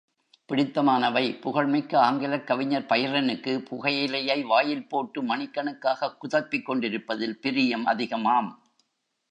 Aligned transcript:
பிடித்தமானவை 0.49 1.39
புகழ்மிக்க 1.39 1.99
ஆங்கிலக் 1.99 2.47
கவிஞர் 2.47 2.85
பைரனுக்கு 2.89 3.53
புகையிலையை 3.69 4.43
வாயில் 4.43 4.87
போட்டு, 4.87 5.23
மணிக்கணக்காக 5.23 6.15
குதப்பிக் 6.19 6.65
கொண்டிருப்பதில் 6.65 7.39
பிரியம் 7.39 7.85
அதிகமாம். 7.85 8.49